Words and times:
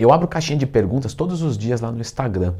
Eu 0.00 0.10
abro 0.10 0.26
caixinha 0.26 0.58
de 0.58 0.66
perguntas 0.66 1.12
todos 1.12 1.42
os 1.42 1.58
dias 1.58 1.82
lá 1.82 1.92
no 1.92 2.00
Instagram 2.00 2.54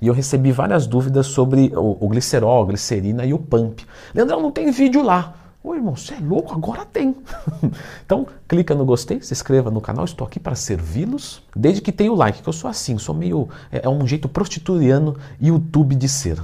e 0.00 0.06
eu 0.06 0.14
recebi 0.14 0.52
várias 0.52 0.86
dúvidas 0.86 1.26
sobre 1.26 1.72
o, 1.74 1.98
o 2.00 2.08
glicerol, 2.08 2.62
a 2.62 2.66
glicerina 2.66 3.26
e 3.26 3.34
o 3.34 3.38
pump. 3.38 3.84
Leandrão, 4.14 4.40
não 4.40 4.52
tem 4.52 4.70
vídeo 4.70 5.02
lá. 5.02 5.34
Ô 5.60 5.74
irmão, 5.74 5.96
você 5.96 6.14
é 6.14 6.20
louco? 6.20 6.54
Agora 6.54 6.84
tem. 6.84 7.16
então, 8.06 8.28
clica 8.46 8.76
no 8.76 8.84
gostei, 8.84 9.20
se 9.20 9.32
inscreva 9.32 9.72
no 9.72 9.80
canal, 9.80 10.04
estou 10.04 10.24
aqui 10.24 10.38
para 10.38 10.54
servi-los. 10.54 11.42
Desde 11.56 11.82
que 11.82 11.90
tenha 11.90 12.12
o 12.12 12.14
like, 12.14 12.42
que 12.42 12.48
eu 12.48 12.52
sou 12.52 12.70
assim, 12.70 12.96
sou 12.96 13.14
meio. 13.14 13.48
É, 13.72 13.86
é 13.86 13.88
um 13.88 14.06
jeito 14.06 14.28
prostituiano 14.28 15.16
YouTube 15.40 15.96
de 15.96 16.08
ser. 16.08 16.40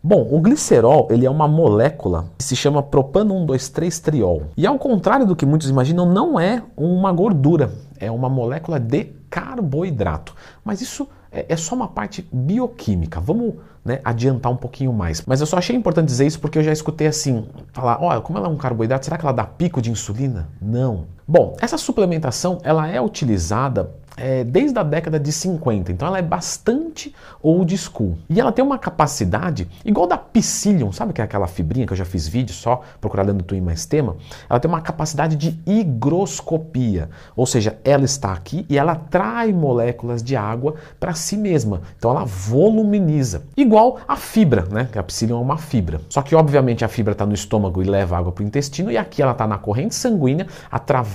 Bom, 0.00 0.28
o 0.30 0.40
glicerol 0.40 1.08
ele 1.10 1.26
é 1.26 1.30
uma 1.30 1.48
molécula 1.48 2.26
que 2.38 2.44
se 2.44 2.54
chama 2.54 2.84
propano 2.84 3.34
1,2,3-triol. 3.46 4.42
E 4.56 4.64
ao 4.64 4.78
contrário 4.78 5.26
do 5.26 5.34
que 5.34 5.44
muitos 5.44 5.68
imaginam, 5.68 6.06
não 6.06 6.38
é 6.38 6.62
uma 6.76 7.12
gordura, 7.12 7.72
é 7.98 8.08
uma 8.08 8.28
molécula 8.28 8.78
de 8.78 9.17
carboidrato. 9.30 10.34
Mas 10.64 10.80
isso 10.80 11.08
é, 11.30 11.46
é 11.48 11.56
só 11.56 11.74
uma 11.74 11.88
parte 11.88 12.26
bioquímica. 12.32 13.20
Vamos 13.20 13.54
né, 13.84 14.00
adiantar 14.04 14.52
um 14.52 14.56
pouquinho 14.56 14.92
mais. 14.92 15.22
Mas 15.26 15.40
eu 15.40 15.46
só 15.46 15.58
achei 15.58 15.76
importante 15.76 16.06
dizer 16.06 16.26
isso 16.26 16.40
porque 16.40 16.58
eu 16.58 16.62
já 16.62 16.72
escutei 16.72 17.06
assim, 17.06 17.46
falar, 17.72 18.02
olha, 18.02 18.20
como 18.20 18.38
ela 18.38 18.48
é 18.48 18.50
um 18.50 18.56
carboidrato, 18.56 19.04
será 19.04 19.16
que 19.18 19.24
ela 19.24 19.32
dá 19.32 19.44
pico 19.44 19.80
de 19.80 19.90
insulina? 19.90 20.48
Não. 20.60 21.06
Bom, 21.30 21.54
essa 21.60 21.76
suplementação 21.76 22.56
ela 22.64 22.88
é 22.88 22.98
utilizada 22.98 23.90
é, 24.18 24.42
desde 24.44 24.78
a 24.78 24.82
década 24.82 25.18
de 25.18 25.30
50, 25.30 25.92
então 25.92 26.08
ela 26.08 26.18
é 26.18 26.22
bastante 26.22 27.14
old 27.40 27.76
school. 27.78 28.18
E 28.28 28.40
ela 28.40 28.50
tem 28.50 28.64
uma 28.64 28.78
capacidade, 28.78 29.68
igual 29.84 30.06
da 30.06 30.18
Psyllium, 30.18 30.92
sabe 30.92 31.12
que 31.12 31.20
é 31.20 31.24
aquela 31.24 31.46
fibrinha 31.46 31.86
que 31.86 31.92
eu 31.92 31.96
já 31.96 32.04
fiz 32.04 32.26
vídeo 32.26 32.54
só, 32.54 32.82
procurar 33.00 33.22
dentro 33.24 33.38
do 33.38 33.44
Twin 33.44 33.60
mais 33.60 33.86
tema? 33.86 34.16
Ela 34.50 34.58
tem 34.58 34.68
uma 34.68 34.80
capacidade 34.80 35.36
de 35.36 35.58
higroscopia, 35.64 37.08
ou 37.36 37.46
seja, 37.46 37.78
ela 37.84 38.04
está 38.04 38.32
aqui 38.32 38.66
e 38.68 38.76
ela 38.76 38.92
atrai 38.92 39.52
moléculas 39.52 40.22
de 40.22 40.34
água 40.34 40.74
para 40.98 41.14
si 41.14 41.36
mesma, 41.36 41.82
então 41.96 42.10
ela 42.10 42.24
voluminiza. 42.24 43.44
Igual 43.56 43.98
a 44.06 44.16
fibra, 44.16 44.66
né? 44.70 44.88
Que 44.90 44.98
a 44.98 45.02
Psyllium 45.02 45.38
é 45.38 45.42
uma 45.42 45.58
fibra. 45.58 46.00
Só 46.08 46.22
que 46.22 46.34
obviamente 46.34 46.84
a 46.84 46.88
fibra 46.88 47.12
está 47.12 47.24
no 47.24 47.34
estômago 47.34 47.82
e 47.82 47.84
leva 47.84 48.18
água 48.18 48.32
para 48.32 48.42
o 48.42 48.46
intestino, 48.46 48.90
e 48.90 48.98
aqui 48.98 49.22
ela 49.22 49.32
está 49.32 49.46
na 49.46 49.58
corrente 49.58 49.94
sanguínea, 49.94 50.46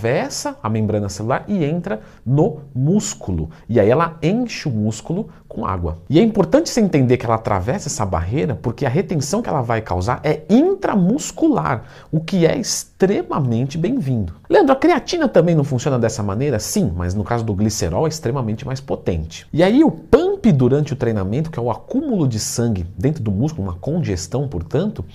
atravessa 0.04 0.58
a 0.62 0.70
membrana 0.70 1.08
celular 1.08 1.46
e 1.48 1.64
entra 1.64 2.02
no 2.26 2.60
músculo. 2.76 3.50
E 3.70 3.80
aí 3.80 3.90
ela 3.90 4.18
enche 4.22 4.68
o 4.68 4.72
músculo 4.72 5.30
com 5.48 5.66
água. 5.66 6.00
E 6.10 6.20
é 6.20 6.22
importante 6.22 6.70
você 6.70 6.82
entender 6.82 7.16
que 7.16 7.26
ela 7.26 7.36
atravessa 7.36 7.88
essa 7.88 8.06
barreira 8.06 8.58
porque 8.62 8.86
a 8.86 8.90
retenção 8.90 9.42
que 9.42 9.48
ela 9.48 9.62
vai 9.62 9.82
causar 9.82 10.20
é 10.24 10.42
intramuscular, 10.50 11.84
o 12.12 12.20
que 12.20 12.46
é 12.46 12.58
extremamente 12.58 13.78
bem-vindo. 13.78 14.34
Leandro, 14.50 14.74
a 14.74 14.76
creatina 14.76 15.28
também 15.28 15.56
não 15.56 15.64
funciona 15.64 15.98
dessa 15.98 16.22
maneira? 16.22 16.60
Sim, 16.60 16.92
mas 16.96 17.14
no 17.14 17.24
caso 17.24 17.46
do 17.46 17.54
glicerol 17.54 18.06
é 18.06 18.10
extremamente 18.10 18.66
mais 18.66 18.82
potente. 18.82 19.48
E 19.54 19.64
aí 19.64 19.84
o 19.84 19.92
durante 20.52 20.94
o 20.94 20.96
treinamento, 20.96 21.50
que 21.50 21.60
é 21.60 21.62
o 21.62 21.72
acúmulo 21.72 22.28
de 22.28 22.40
sangue 22.40 22.86
dentro 22.98 23.24
do 23.24 23.32
músculo, 23.32 23.68
uma 23.68 23.78
congestão, 23.78 24.48
portanto, 24.48 25.06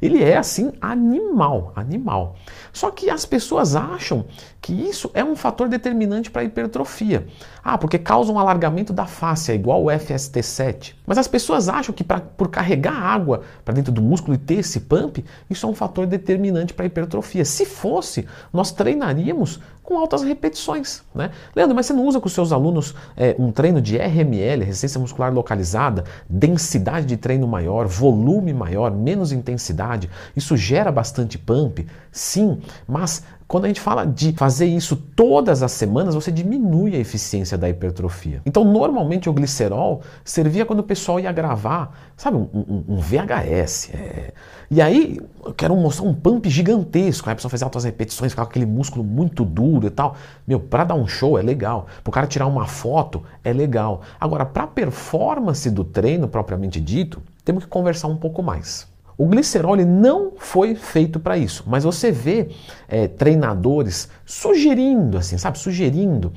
ele 0.00 0.22
é 0.22 0.36
assim 0.36 0.72
animal, 0.80 1.72
animal. 1.76 2.36
Só 2.72 2.90
que 2.90 3.10
as 3.10 3.26
pessoas 3.26 3.76
acham 3.76 4.24
que 4.68 4.74
isso 4.74 5.10
é 5.14 5.24
um 5.24 5.34
fator 5.34 5.66
determinante 5.66 6.30
para 6.30 6.42
a 6.42 6.44
hipertrofia. 6.44 7.26
Ah, 7.64 7.78
porque 7.78 7.98
causa 7.98 8.30
um 8.30 8.38
alargamento 8.38 8.92
da 8.92 9.06
face, 9.06 9.50
é 9.50 9.54
igual 9.54 9.82
o 9.82 9.86
FST7. 9.86 10.94
Mas 11.06 11.16
as 11.16 11.26
pessoas 11.26 11.70
acham 11.70 11.94
que 11.94 12.04
pra, 12.04 12.20
por 12.20 12.48
carregar 12.48 12.92
água 12.92 13.40
para 13.64 13.72
dentro 13.72 13.90
do 13.90 14.02
músculo 14.02 14.34
e 14.34 14.38
ter 14.38 14.56
esse 14.56 14.80
pump, 14.80 15.24
isso 15.48 15.64
é 15.64 15.68
um 15.70 15.74
fator 15.74 16.06
determinante 16.06 16.74
para 16.74 16.84
a 16.84 16.86
hipertrofia. 16.86 17.46
Se 17.46 17.64
fosse, 17.64 18.28
nós 18.52 18.70
treinaríamos 18.70 19.58
com 19.88 19.96
altas 19.96 20.22
repetições. 20.22 21.02
Né? 21.14 21.30
Leandro, 21.56 21.74
mas 21.74 21.86
você 21.86 21.94
não 21.94 22.04
usa 22.04 22.20
com 22.20 22.28
seus 22.28 22.52
alunos 22.52 22.94
é, 23.16 23.34
um 23.38 23.50
treino 23.50 23.80
de 23.80 23.96
RML, 23.96 24.62
resistência 24.62 25.00
muscular 25.00 25.32
localizada, 25.32 26.04
densidade 26.28 27.06
de 27.06 27.16
treino 27.16 27.48
maior, 27.48 27.86
volume 27.86 28.52
maior, 28.52 28.90
menos 28.90 29.32
intensidade? 29.32 30.10
Isso 30.36 30.58
gera 30.58 30.92
bastante 30.92 31.38
pump? 31.38 31.86
Sim, 32.12 32.60
mas 32.86 33.22
quando 33.48 33.64
a 33.64 33.68
gente 33.68 33.80
fala 33.80 34.06
de 34.06 34.32
fazer 34.34 34.66
isso 34.66 34.94
todas 34.94 35.62
as 35.62 35.72
semanas, 35.72 36.14
você 36.14 36.30
diminui 36.30 36.94
a 36.94 36.98
eficiência 36.98 37.56
da 37.56 37.66
hipertrofia. 37.66 38.42
Então, 38.44 38.62
normalmente 38.62 39.26
o 39.30 39.32
glicerol 39.32 40.02
servia 40.22 40.66
quando 40.66 40.80
o 40.80 40.82
pessoal 40.82 41.18
ia 41.18 41.32
gravar, 41.32 41.98
sabe, 42.14 42.36
um, 42.36 42.46
um, 42.52 42.84
um 42.86 42.96
VHS. 42.98 43.90
É... 43.94 44.34
E 44.70 44.82
aí, 44.82 45.18
eu 45.42 45.54
quero 45.54 45.74
mostrar 45.74 46.06
um 46.06 46.12
pump 46.12 46.50
gigantesco. 46.50 47.26
Aí 47.26 47.32
a 47.32 47.36
pessoa 47.36 47.48
faz 47.48 47.62
altas 47.62 47.84
repetições, 47.84 48.32
ficar 48.32 48.44
com 48.44 48.50
aquele 48.50 48.66
músculo 48.66 49.02
muito 49.02 49.46
duro 49.46 49.86
e 49.86 49.90
tal. 49.90 50.14
Meu, 50.46 50.60
para 50.60 50.84
dar 50.84 50.94
um 50.94 51.06
show 51.06 51.38
é 51.38 51.42
legal. 51.42 51.86
Para 52.04 52.10
o 52.10 52.12
cara 52.12 52.26
tirar 52.26 52.46
uma 52.46 52.66
foto 52.66 53.22
é 53.42 53.50
legal. 53.50 54.02
Agora, 54.20 54.44
para 54.44 54.64
a 54.64 54.66
performance 54.66 55.70
do 55.70 55.84
treino 55.84 56.28
propriamente 56.28 56.78
dito, 56.78 57.22
temos 57.46 57.64
que 57.64 57.70
conversar 57.70 58.08
um 58.08 58.16
pouco 58.16 58.42
mais. 58.42 58.86
O 59.18 59.26
glicerol 59.26 59.76
não 59.76 60.32
foi 60.38 60.76
feito 60.76 61.18
para 61.18 61.36
isso, 61.36 61.64
mas 61.66 61.82
você 61.82 62.12
vê 62.12 62.50
é, 62.86 63.08
treinadores 63.08 64.08
sugerindo, 64.24 65.18
assim, 65.18 65.36
sabe, 65.36 65.58
sugerindo 65.58 66.32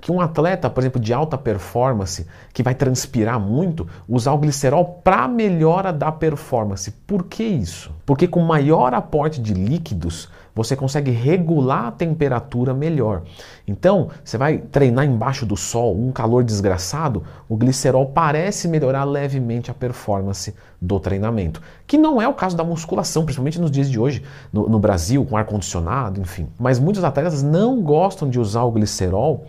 que 0.00 0.10
um 0.10 0.20
atleta, 0.20 0.70
por 0.70 0.80
exemplo, 0.80 1.00
de 1.00 1.12
alta 1.12 1.36
performance, 1.36 2.26
que 2.54 2.62
vai 2.62 2.74
transpirar 2.74 3.38
muito, 3.38 3.86
usar 4.08 4.32
o 4.32 4.38
glicerol 4.38 4.84
para 5.04 5.28
melhora 5.28 5.92
da 5.92 6.10
performance. 6.10 6.90
Por 7.06 7.24
que 7.24 7.42
isso? 7.42 7.92
Porque 8.06 8.26
com 8.26 8.40
maior 8.40 8.94
aporte 8.94 9.40
de 9.40 9.52
líquidos, 9.52 10.28
você 10.54 10.74
consegue 10.76 11.10
regular 11.10 11.86
a 11.86 11.92
temperatura 11.92 12.74
melhor. 12.74 13.22
Então, 13.66 14.08
você 14.24 14.36
vai 14.36 14.58
treinar 14.58 15.04
embaixo 15.04 15.46
do 15.46 15.56
sol, 15.56 15.96
um 15.96 16.12
calor 16.12 16.44
desgraçado, 16.44 17.22
o 17.48 17.56
glicerol 17.56 18.06
parece 18.06 18.68
melhorar 18.68 19.04
levemente 19.04 19.70
a 19.70 19.74
performance 19.74 20.54
do 20.80 20.98
treinamento, 20.98 21.60
que 21.86 21.98
não 21.98 22.20
é 22.20 22.26
o 22.26 22.34
caso 22.34 22.56
da 22.56 22.64
musculação, 22.64 23.24
principalmente 23.24 23.60
nos 23.60 23.70
dias 23.70 23.90
de 23.90 23.98
hoje, 23.98 24.22
no, 24.52 24.68
no 24.68 24.78
Brasil, 24.78 25.24
com 25.24 25.36
ar-condicionado, 25.36 26.20
enfim. 26.20 26.48
Mas 26.58 26.78
muitos 26.78 27.04
atletas 27.04 27.42
não 27.42 27.82
gostam 27.82 28.28
de 28.28 28.40
usar 28.40 28.62
o 28.62 28.70
glicerol 28.70 29.46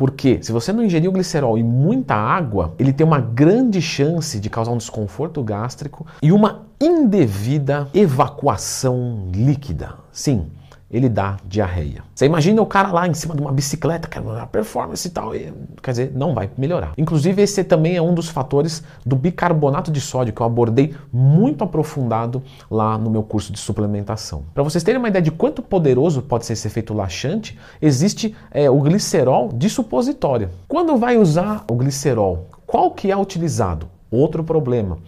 porque 0.00 0.42
se 0.42 0.50
você 0.50 0.72
não 0.72 0.82
ingerir 0.82 1.10
o 1.10 1.12
glicerol 1.12 1.58
e 1.58 1.62
muita 1.62 2.14
água, 2.14 2.72
ele 2.78 2.90
tem 2.90 3.06
uma 3.06 3.20
grande 3.20 3.82
chance 3.82 4.40
de 4.40 4.48
causar 4.48 4.72
um 4.72 4.78
desconforto 4.78 5.42
gástrico 5.42 6.06
e 6.22 6.32
uma 6.32 6.62
indevida 6.80 7.86
evacuação 7.92 9.28
líquida. 9.30 9.96
Sim, 10.12 10.46
ele 10.90 11.08
dá 11.08 11.36
diarreia. 11.46 12.02
Você 12.14 12.26
imagina 12.26 12.60
o 12.60 12.66
cara 12.66 12.90
lá 12.90 13.06
em 13.06 13.14
cima 13.14 13.34
de 13.34 13.40
uma 13.40 13.52
bicicleta, 13.52 14.08
que 14.08 14.18
é 14.18 14.22
performance 14.50 15.06
e 15.06 15.10
tal, 15.10 15.34
e, 15.34 15.52
quer 15.80 15.92
dizer, 15.92 16.12
não 16.14 16.34
vai 16.34 16.50
melhorar. 16.58 16.92
Inclusive, 16.98 17.40
esse 17.40 17.62
também 17.62 17.96
é 17.96 18.02
um 18.02 18.12
dos 18.12 18.28
fatores 18.28 18.82
do 19.06 19.14
bicarbonato 19.14 19.92
de 19.92 20.00
sódio 20.00 20.34
que 20.34 20.40
eu 20.40 20.46
abordei 20.46 20.94
muito 21.12 21.62
aprofundado 21.62 22.42
lá 22.68 22.98
no 22.98 23.08
meu 23.08 23.22
curso 23.22 23.52
de 23.52 23.58
suplementação. 23.60 24.42
Para 24.52 24.64
vocês 24.64 24.82
terem 24.82 24.98
uma 24.98 25.08
ideia 25.08 25.22
de 25.22 25.30
quanto 25.30 25.62
poderoso 25.62 26.22
pode 26.22 26.44
ser 26.44 26.54
esse 26.54 26.66
efeito 26.66 26.92
laxante, 26.92 27.56
existe 27.80 28.34
é, 28.50 28.68
o 28.68 28.80
glicerol 28.80 29.50
de 29.52 29.70
supositório. 29.70 30.50
Quando 30.66 30.96
vai 30.96 31.16
usar 31.16 31.64
o 31.70 31.74
glicerol, 31.76 32.48
qual 32.66 32.90
que 32.90 33.12
é 33.12 33.16
utilizado? 33.16 33.88
Outro 34.10 34.42
problema. 34.42 34.98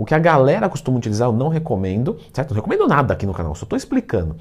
O 0.00 0.04
que 0.06 0.14
a 0.14 0.18
galera 0.18 0.66
costuma 0.68 0.96
utilizar, 0.96 1.28
eu 1.28 1.32
não 1.32 1.48
recomendo, 1.48 2.16
certo? 2.32 2.50
Não 2.50 2.56
recomendo 2.56 2.88
nada 2.88 3.12
aqui 3.12 3.26
no 3.26 3.34
canal, 3.34 3.54
só 3.54 3.64
estou 3.64 3.76
explicando 3.76 4.36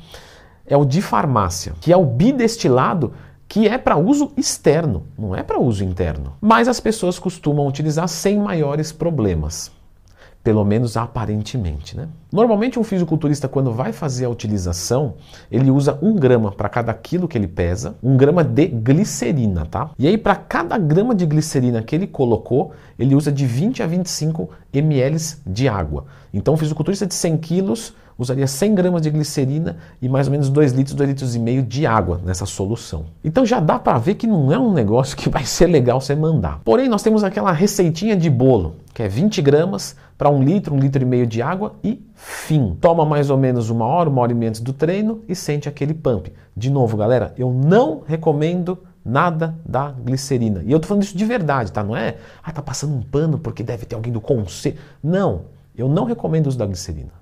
é 0.69 0.77
o 0.77 0.85
de 0.85 1.01
farmácia, 1.01 1.73
que 1.81 1.91
é 1.91 1.97
o 1.97 2.05
bidestilado 2.05 3.11
que 3.47 3.67
é 3.67 3.79
para 3.79 3.97
uso 3.97 4.31
externo, 4.37 5.07
não 5.17 5.35
é 5.35 5.41
para 5.41 5.59
uso 5.59 5.83
interno. 5.83 6.33
Mas 6.39 6.67
as 6.67 6.79
pessoas 6.79 7.17
costumam 7.17 7.67
utilizar 7.67 8.07
sem 8.07 8.37
maiores 8.37 8.91
problemas. 8.91 9.71
Pelo 10.49 10.65
menos 10.65 10.97
aparentemente, 10.97 11.95
né? 11.95 12.07
Normalmente 12.31 12.79
um 12.79 12.83
fisiculturista, 12.83 13.47
quando 13.47 13.71
vai 13.71 13.93
fazer 13.93 14.25
a 14.25 14.29
utilização, 14.29 15.13
ele 15.51 15.69
usa 15.69 15.99
um 16.01 16.15
grama 16.15 16.51
para 16.51 16.67
cada 16.67 16.91
quilo 16.91 17.27
que 17.27 17.37
ele 17.37 17.47
pesa, 17.47 17.93
um 18.01 18.17
grama 18.17 18.43
de 18.43 18.65
glicerina, 18.65 19.67
tá? 19.67 19.91
E 19.99 20.07
aí, 20.07 20.17
para 20.17 20.35
cada 20.35 20.75
grama 20.79 21.13
de 21.13 21.27
glicerina 21.27 21.83
que 21.83 21.95
ele 21.95 22.07
colocou, 22.07 22.71
ele 22.97 23.13
usa 23.13 23.31
de 23.31 23.45
20 23.45 23.83
a 23.83 23.85
25 23.85 24.49
ml 24.73 25.17
de 25.45 25.69
água. 25.69 26.05
Então, 26.33 26.55
o 26.55 26.57
fisiculturista 26.57 27.05
de 27.05 27.13
100 27.13 27.37
quilos 27.37 27.93
usaria 28.17 28.47
100 28.47 28.73
gramas 28.75 29.01
de 29.03 29.11
glicerina 29.11 29.77
e 30.01 30.09
mais 30.09 30.27
ou 30.27 30.31
menos 30.31 30.49
2 30.49 30.73
litros, 30.73 30.95
2 30.95 31.09
litros 31.09 31.35
e 31.35 31.39
meio 31.39 31.61
de 31.61 31.85
água 31.85 32.19
nessa 32.25 32.45
solução. 32.45 33.05
Então 33.23 33.45
já 33.45 33.61
dá 33.61 33.79
para 33.79 33.97
ver 33.97 34.15
que 34.15 34.27
não 34.27 34.51
é 34.51 34.59
um 34.59 34.73
negócio 34.73 35.15
que 35.17 35.29
vai 35.29 35.45
ser 35.45 35.67
legal 35.67 36.01
você 36.01 36.13
mandar. 36.15 36.59
Porém, 36.65 36.89
nós 36.89 37.01
temos 37.01 37.23
aquela 37.23 37.53
receitinha 37.53 38.17
de 38.17 38.29
bolo, 38.29 38.75
que 38.93 39.01
é 39.01 39.07
20 39.07 39.41
gramas 39.41 39.95
para 40.19 40.29
um 40.29 40.43
litro, 40.43 40.75
um 40.75 40.77
litro 40.77 41.01
e 41.01 41.05
meio 41.05 41.25
de 41.25 41.41
água 41.41 41.75
e 41.81 42.05
fim. 42.13 42.77
Toma 42.81 43.05
mais 43.05 43.29
ou 43.29 43.37
menos 43.37 43.69
uma 43.69 43.85
hora, 43.85 44.09
uma 44.09 44.21
hora 44.21 44.33
e 44.33 44.35
meia 44.35 44.49
antes 44.49 44.59
do 44.59 44.73
treino 44.73 45.23
e 45.29 45.33
sente 45.33 45.69
aquele 45.69 45.93
pump. 45.93 46.29
De 46.57 46.69
novo, 46.69 46.97
galera, 46.97 47.33
eu 47.37 47.49
não 47.49 48.03
recomendo 48.05 48.77
nada 49.03 49.55
da 49.65 49.91
glicerina. 49.91 50.61
E 50.65 50.73
eu 50.73 50.79
tô 50.81 50.89
falando 50.89 51.03
isso 51.03 51.17
de 51.17 51.23
verdade, 51.23 51.71
tá? 51.71 51.81
Não 51.81 51.95
é, 51.95 52.17
ah, 52.43 52.51
tá 52.51 52.61
passando 52.61 52.93
um 52.95 53.01
pano 53.01 53.39
porque 53.39 53.63
deve 53.63 53.85
ter 53.85 53.95
alguém 53.95 54.11
do 54.11 54.19
conselho. 54.19 54.75
Não, 55.01 55.43
eu 55.73 55.87
não 55.87 56.03
recomendo 56.03 56.47
o 56.47 56.49
uso 56.49 56.57
da 56.57 56.65
glicerina. 56.65 57.13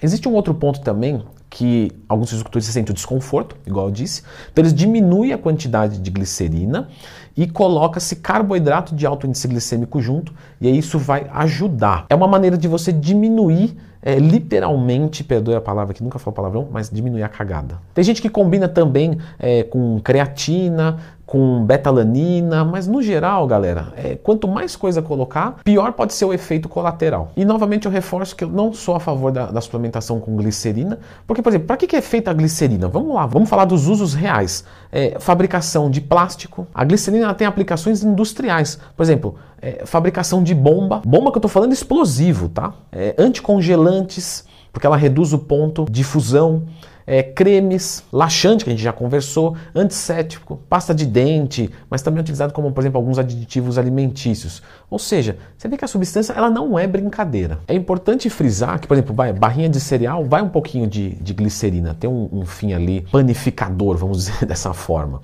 Existe 0.00 0.28
um 0.28 0.32
outro 0.34 0.54
ponto 0.54 0.80
também 0.80 1.24
que 1.54 1.92
alguns 2.08 2.30
fisicultores 2.30 2.66
sentem 2.66 2.90
o 2.90 2.94
desconforto, 2.94 3.54
igual 3.64 3.86
eu 3.86 3.92
disse, 3.92 4.22
então 4.50 4.60
eles 4.60 4.74
diminuem 4.74 5.32
a 5.32 5.38
quantidade 5.38 6.00
de 6.00 6.10
glicerina 6.10 6.88
e 7.36 7.46
coloca-se 7.46 8.16
carboidrato 8.16 8.92
de 8.92 9.06
alto 9.06 9.24
índice 9.24 9.46
glicêmico 9.46 10.00
junto, 10.00 10.34
e 10.60 10.66
aí 10.66 10.76
isso 10.76 10.98
vai 10.98 11.30
ajudar. 11.32 12.06
É 12.10 12.14
uma 12.14 12.26
maneira 12.26 12.58
de 12.58 12.66
você 12.66 12.92
diminuir 12.92 13.76
é, 14.02 14.16
literalmente, 14.16 15.22
perdoe 15.22 15.54
a 15.54 15.60
palavra 15.60 15.94
que 15.94 16.02
nunca 16.02 16.18
falo 16.18 16.34
palavrão, 16.34 16.68
mas 16.70 16.90
diminuir 16.90 17.22
a 17.22 17.28
cagada. 17.28 17.78
Tem 17.94 18.04
gente 18.04 18.20
que 18.20 18.28
combina 18.28 18.68
também 18.68 19.18
é, 19.38 19.62
com 19.62 19.98
creatina, 20.00 20.98
com 21.26 21.64
betalanina, 21.64 22.64
mas 22.64 22.86
no 22.86 23.02
geral, 23.02 23.46
galera, 23.46 23.92
é, 23.96 24.14
quanto 24.14 24.46
mais 24.46 24.76
coisa 24.76 25.00
colocar, 25.00 25.56
pior 25.64 25.92
pode 25.92 26.12
ser 26.12 26.26
o 26.26 26.34
efeito 26.34 26.68
colateral. 26.68 27.32
E 27.34 27.44
novamente 27.44 27.86
eu 27.86 27.92
reforço 27.92 28.36
que 28.36 28.44
eu 28.44 28.48
não 28.48 28.72
sou 28.74 28.94
a 28.94 29.00
favor 29.00 29.32
da, 29.32 29.46
da 29.46 29.60
suplementação 29.60 30.20
com 30.20 30.36
glicerina, 30.36 30.98
porque, 31.26 31.40
por 31.44 31.50
exemplo, 31.50 31.66
para 31.66 31.76
que, 31.76 31.94
é 31.94 32.00
feita 32.00 32.30
a 32.30 32.34
glicerina? 32.34 32.88
Vamos 32.88 33.14
lá, 33.14 33.26
vamos 33.26 33.48
falar 33.48 33.66
dos 33.66 33.86
usos 33.86 34.14
reais. 34.14 34.64
É, 34.90 35.18
fabricação 35.20 35.90
de 35.90 36.00
plástico. 36.00 36.66
A 36.74 36.82
glicerina 36.82 37.32
tem 37.34 37.46
aplicações 37.46 38.02
industriais. 38.02 38.78
Por 38.96 39.02
exemplo, 39.02 39.36
é, 39.60 39.84
fabricação 39.84 40.42
de 40.42 40.54
bomba. 40.54 41.02
Bomba 41.04 41.30
que 41.30 41.36
eu 41.36 41.40
estou 41.40 41.50
falando 41.50 41.72
explosivo, 41.72 42.48
tá? 42.48 42.72
É, 42.90 43.14
anticongelantes, 43.18 44.44
porque 44.74 44.86
ela 44.88 44.96
reduz 44.96 45.32
o 45.32 45.38
ponto 45.38 45.86
de 45.88 46.02
fusão 46.02 46.64
é, 47.06 47.22
cremes, 47.22 48.02
laxante, 48.12 48.64
que 48.64 48.70
a 48.70 48.72
gente 48.72 48.82
já 48.82 48.92
conversou, 48.92 49.56
antisséptico, 49.72 50.56
pasta 50.68 50.92
de 50.92 51.06
dente, 51.06 51.70
mas 51.88 52.02
também 52.02 52.20
utilizado 52.20 52.52
como, 52.52 52.72
por 52.72 52.80
exemplo, 52.80 52.98
alguns 52.98 53.18
aditivos 53.18 53.78
alimentícios. 53.78 54.62
Ou 54.90 54.98
seja, 54.98 55.36
você 55.56 55.68
vê 55.68 55.76
que 55.76 55.84
a 55.84 55.88
substância 55.88 56.32
ela 56.32 56.50
não 56.50 56.76
é 56.76 56.88
brincadeira. 56.88 57.60
É 57.68 57.74
importante 57.74 58.28
frisar 58.28 58.80
que, 58.80 58.88
por 58.88 58.94
exemplo, 58.94 59.14
vai, 59.14 59.32
barrinha 59.32 59.68
de 59.68 59.78
cereal 59.78 60.24
vai 60.24 60.42
um 60.42 60.48
pouquinho 60.48 60.88
de, 60.88 61.10
de 61.10 61.32
glicerina, 61.32 61.94
tem 61.94 62.10
um, 62.10 62.28
um 62.32 62.44
fim 62.44 62.72
ali 62.72 63.02
panificador, 63.12 63.96
vamos 63.96 64.24
dizer 64.26 64.44
dessa 64.44 64.72
forma. 64.74 65.20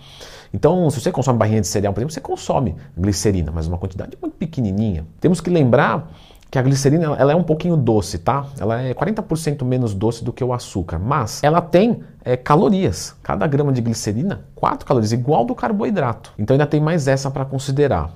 Então, 0.54 0.88
se 0.90 1.00
você 1.00 1.10
consome 1.10 1.38
barrinha 1.38 1.60
de 1.60 1.66
cereal, 1.66 1.92
por 1.92 2.00
exemplo, 2.00 2.12
você 2.12 2.20
consome 2.20 2.76
glicerina, 2.96 3.50
mas 3.52 3.66
uma 3.66 3.78
quantidade 3.78 4.16
muito 4.20 4.34
pequenininha. 4.36 5.06
Temos 5.20 5.40
que 5.40 5.50
lembrar 5.50 6.12
que 6.50 6.58
a 6.58 6.62
glicerina 6.62 7.14
ela 7.16 7.32
é 7.32 7.36
um 7.36 7.44
pouquinho 7.44 7.76
doce, 7.76 8.18
tá? 8.18 8.46
Ela 8.58 8.82
é 8.82 8.92
40% 8.92 9.64
menos 9.64 9.94
doce 9.94 10.24
do 10.24 10.32
que 10.32 10.42
o 10.42 10.52
açúcar, 10.52 10.98
mas 10.98 11.42
ela 11.44 11.60
tem 11.60 12.02
é, 12.24 12.36
calorias. 12.36 13.14
Cada 13.22 13.46
grama 13.46 13.72
de 13.72 13.80
glicerina, 13.80 14.44
4 14.56 14.84
calorias, 14.84 15.12
igual 15.12 15.44
do 15.44 15.54
carboidrato. 15.54 16.32
Então 16.38 16.54
ainda 16.54 16.66
tem 16.66 16.80
mais 16.80 17.06
essa 17.06 17.30
para 17.30 17.44
considerar. 17.44 18.10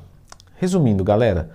Resumindo, 0.56 1.04
galera, 1.04 1.50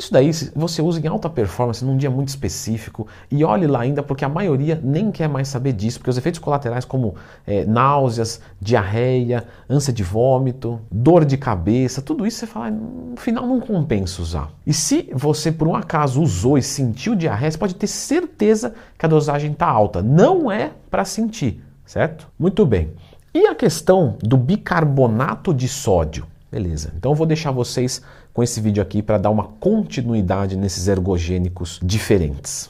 isso 0.00 0.12
daí 0.12 0.32
você 0.56 0.80
usa 0.80 0.98
em 0.98 1.06
alta 1.06 1.28
performance 1.28 1.84
num 1.84 1.94
dia 1.94 2.10
muito 2.10 2.28
específico 2.28 3.06
e 3.30 3.44
olhe 3.44 3.66
lá 3.66 3.80
ainda 3.80 4.02
porque 4.02 4.24
a 4.24 4.28
maioria 4.30 4.80
nem 4.82 5.12
quer 5.12 5.28
mais 5.28 5.48
saber 5.48 5.74
disso, 5.74 5.98
porque 5.98 6.08
os 6.08 6.16
efeitos 6.16 6.40
colaterais 6.40 6.86
como 6.86 7.14
é, 7.46 7.66
náuseas, 7.66 8.40
diarreia, 8.58 9.46
ânsia 9.68 9.92
de 9.92 10.02
vômito, 10.02 10.80
dor 10.90 11.26
de 11.26 11.36
cabeça, 11.36 12.00
tudo 12.00 12.26
isso 12.26 12.38
você 12.38 12.46
fala, 12.46 12.70
no 12.70 13.14
final 13.16 13.46
não 13.46 13.60
compensa 13.60 14.22
usar. 14.22 14.50
E 14.66 14.72
se 14.72 15.10
você 15.12 15.52
por 15.52 15.68
um 15.68 15.76
acaso 15.76 16.22
usou 16.22 16.56
e 16.56 16.62
sentiu 16.62 17.14
diarreia, 17.14 17.50
você 17.50 17.58
pode 17.58 17.74
ter 17.74 17.86
certeza 17.86 18.74
que 18.98 19.04
a 19.04 19.08
dosagem 19.08 19.52
está 19.52 19.66
alta. 19.66 20.02
Não 20.02 20.50
é 20.50 20.70
para 20.90 21.04
sentir, 21.04 21.62
certo? 21.84 22.26
Muito 22.38 22.64
bem. 22.64 22.90
E 23.34 23.46
a 23.46 23.54
questão 23.54 24.16
do 24.22 24.38
bicarbonato 24.38 25.52
de 25.52 25.68
sódio? 25.68 26.26
Beleza, 26.50 26.92
então 26.96 27.12
eu 27.12 27.16
vou 27.16 27.26
deixar 27.26 27.52
vocês 27.52 28.02
com 28.32 28.42
esse 28.42 28.60
vídeo 28.60 28.82
aqui 28.82 29.02
para 29.02 29.18
dar 29.18 29.30
uma 29.30 29.44
continuidade 29.44 30.56
nesses 30.56 30.88
ergogênicos 30.88 31.78
diferentes. 31.82 32.68